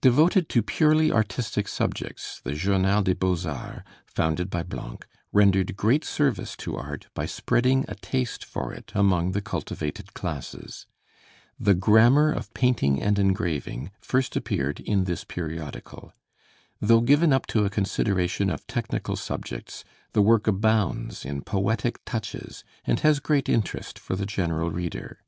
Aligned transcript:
Devoted 0.00 0.48
to 0.48 0.64
purely 0.64 1.12
artistic 1.12 1.68
subjects, 1.68 2.40
the 2.42 2.54
Journal 2.54 3.02
des 3.04 3.14
Beaux 3.14 3.46
Arts, 3.48 3.84
founded 4.04 4.50
by 4.50 4.64
Blanc, 4.64 5.06
rendered 5.30 5.76
great 5.76 6.04
service 6.04 6.56
to 6.56 6.74
art 6.74 7.06
by 7.14 7.24
spreading 7.24 7.84
a 7.86 7.94
taste 7.94 8.44
for 8.44 8.72
it 8.72 8.90
among 8.96 9.30
the 9.30 9.40
cultivated 9.40 10.12
classes. 10.12 10.86
The 11.60 11.74
'Grammar 11.74 12.32
of 12.32 12.52
Painting 12.52 13.00
and 13.00 13.16
Engraving' 13.16 13.92
first 14.00 14.34
appeared 14.34 14.80
in 14.80 15.04
this 15.04 15.22
periodical. 15.22 16.14
Though 16.80 17.00
given 17.00 17.32
up 17.32 17.46
to 17.54 17.64
a 17.64 17.70
consideration 17.70 18.50
of 18.50 18.66
technical 18.66 19.14
subjects, 19.14 19.84
the 20.14 20.20
work 20.20 20.48
abounds 20.48 21.24
in 21.24 21.42
poetic 21.42 22.04
touches 22.04 22.64
and 22.84 22.98
has 22.98 23.20
great 23.20 23.48
interest 23.48 24.00
for 24.00 24.16
the 24.16 24.26
general 24.26 24.72
reader. 24.72 25.20